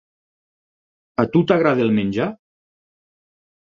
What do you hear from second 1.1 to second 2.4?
A tu t'agrada el menjar?